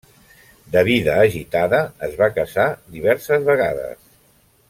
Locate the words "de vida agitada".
0.75-1.81